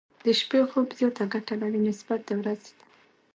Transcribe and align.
د 0.25 0.27
شپې 0.39 0.59
خوب 0.69 0.87
زياته 0.99 1.23
ګټه 1.33 1.53
لري، 1.61 1.79
نسبت 1.89 2.19
د 2.27 2.29
ورځې 2.41 2.71
ته. 2.77 2.83